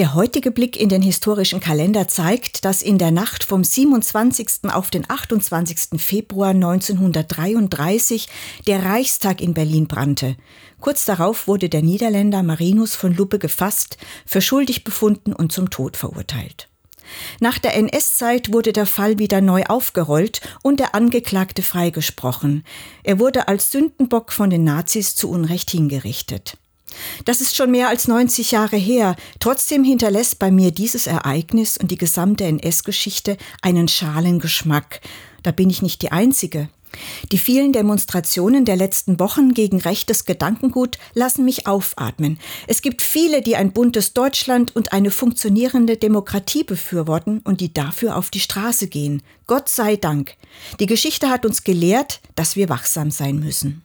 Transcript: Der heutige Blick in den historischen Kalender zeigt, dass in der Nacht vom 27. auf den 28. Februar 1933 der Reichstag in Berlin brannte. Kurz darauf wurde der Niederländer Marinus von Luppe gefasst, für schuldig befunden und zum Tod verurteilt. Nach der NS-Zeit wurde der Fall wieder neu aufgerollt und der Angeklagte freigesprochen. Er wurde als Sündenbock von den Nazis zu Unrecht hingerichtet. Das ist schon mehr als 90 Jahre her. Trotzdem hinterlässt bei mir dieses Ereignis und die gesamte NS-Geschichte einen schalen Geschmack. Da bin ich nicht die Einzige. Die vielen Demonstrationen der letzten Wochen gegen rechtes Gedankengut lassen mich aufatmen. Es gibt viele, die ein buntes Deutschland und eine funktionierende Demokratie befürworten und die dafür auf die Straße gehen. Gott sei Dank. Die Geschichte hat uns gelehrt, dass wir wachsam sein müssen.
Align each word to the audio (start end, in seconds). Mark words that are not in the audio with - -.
Der 0.00 0.14
heutige 0.14 0.50
Blick 0.50 0.80
in 0.80 0.88
den 0.88 1.02
historischen 1.02 1.60
Kalender 1.60 2.08
zeigt, 2.08 2.64
dass 2.64 2.80
in 2.80 2.96
der 2.96 3.10
Nacht 3.10 3.44
vom 3.44 3.62
27. 3.62 4.70
auf 4.72 4.88
den 4.88 5.04
28. 5.06 6.00
Februar 6.00 6.52
1933 6.52 8.26
der 8.66 8.82
Reichstag 8.82 9.42
in 9.42 9.52
Berlin 9.52 9.88
brannte. 9.88 10.36
Kurz 10.80 11.04
darauf 11.04 11.46
wurde 11.46 11.68
der 11.68 11.82
Niederländer 11.82 12.42
Marinus 12.42 12.94
von 12.94 13.14
Luppe 13.14 13.38
gefasst, 13.38 13.98
für 14.24 14.40
schuldig 14.40 14.84
befunden 14.84 15.34
und 15.34 15.52
zum 15.52 15.68
Tod 15.68 15.98
verurteilt. 15.98 16.70
Nach 17.40 17.58
der 17.58 17.74
NS-Zeit 17.74 18.54
wurde 18.54 18.72
der 18.72 18.86
Fall 18.86 19.18
wieder 19.18 19.42
neu 19.42 19.64
aufgerollt 19.64 20.40
und 20.62 20.80
der 20.80 20.94
Angeklagte 20.94 21.60
freigesprochen. 21.60 22.64
Er 23.02 23.18
wurde 23.18 23.48
als 23.48 23.70
Sündenbock 23.70 24.32
von 24.32 24.48
den 24.48 24.64
Nazis 24.64 25.14
zu 25.14 25.28
Unrecht 25.28 25.70
hingerichtet. 25.70 26.56
Das 27.24 27.40
ist 27.40 27.56
schon 27.56 27.70
mehr 27.70 27.88
als 27.88 28.08
90 28.08 28.50
Jahre 28.50 28.76
her. 28.76 29.16
Trotzdem 29.38 29.84
hinterlässt 29.84 30.38
bei 30.38 30.50
mir 30.50 30.70
dieses 30.70 31.06
Ereignis 31.06 31.76
und 31.76 31.90
die 31.90 31.98
gesamte 31.98 32.44
NS-Geschichte 32.44 33.36
einen 33.62 33.88
schalen 33.88 34.38
Geschmack. 34.38 35.00
Da 35.42 35.52
bin 35.52 35.70
ich 35.70 35.82
nicht 35.82 36.02
die 36.02 36.12
Einzige. 36.12 36.68
Die 37.30 37.38
vielen 37.38 37.72
Demonstrationen 37.72 38.64
der 38.64 38.76
letzten 38.76 39.20
Wochen 39.20 39.54
gegen 39.54 39.78
rechtes 39.78 40.24
Gedankengut 40.24 40.98
lassen 41.14 41.44
mich 41.44 41.66
aufatmen. 41.66 42.38
Es 42.66 42.82
gibt 42.82 43.02
viele, 43.02 43.42
die 43.42 43.56
ein 43.56 43.72
buntes 43.72 44.12
Deutschland 44.12 44.74
und 44.74 44.92
eine 44.92 45.10
funktionierende 45.10 45.96
Demokratie 45.96 46.64
befürworten 46.64 47.40
und 47.44 47.60
die 47.60 47.72
dafür 47.72 48.16
auf 48.16 48.30
die 48.30 48.40
Straße 48.40 48.88
gehen. 48.88 49.22
Gott 49.46 49.68
sei 49.68 49.96
Dank. 49.96 50.34
Die 50.80 50.86
Geschichte 50.86 51.28
hat 51.28 51.46
uns 51.46 51.64
gelehrt, 51.64 52.20
dass 52.34 52.56
wir 52.56 52.68
wachsam 52.68 53.10
sein 53.10 53.38
müssen. 53.38 53.82